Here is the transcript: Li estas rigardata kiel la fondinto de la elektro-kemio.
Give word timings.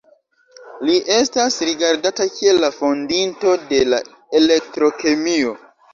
Li 0.87 0.95
estas 1.15 1.57
rigardata 1.69 2.27
kiel 2.37 2.61
la 2.63 2.71
fondinto 2.79 3.53
de 3.73 3.83
la 3.93 4.01
elektro-kemio. 4.41 5.55